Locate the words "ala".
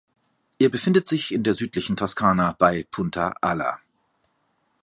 3.39-3.79